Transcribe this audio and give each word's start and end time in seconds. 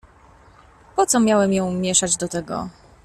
"Po 0.95 1.05
co 1.05 1.19
miałem 1.19 1.53
ją 1.53 1.71
mieszać 1.71 2.17
do 2.17 2.27
tego?" 2.27 2.69